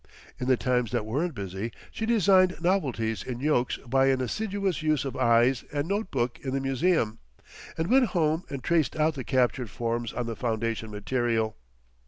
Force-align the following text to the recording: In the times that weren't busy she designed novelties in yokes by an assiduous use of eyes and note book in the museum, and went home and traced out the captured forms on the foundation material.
In 0.39 0.47
the 0.47 0.57
times 0.57 0.89
that 0.93 1.05
weren't 1.05 1.35
busy 1.35 1.71
she 1.91 2.07
designed 2.07 2.59
novelties 2.59 3.21
in 3.21 3.39
yokes 3.39 3.77
by 3.85 4.07
an 4.07 4.19
assiduous 4.19 4.81
use 4.81 5.05
of 5.05 5.15
eyes 5.15 5.63
and 5.71 5.87
note 5.87 6.09
book 6.09 6.39
in 6.41 6.55
the 6.55 6.59
museum, 6.59 7.19
and 7.77 7.85
went 7.87 8.07
home 8.17 8.43
and 8.49 8.63
traced 8.63 8.95
out 8.95 9.13
the 9.13 9.23
captured 9.23 9.69
forms 9.69 10.11
on 10.11 10.25
the 10.25 10.35
foundation 10.35 10.89
material. 10.89 11.55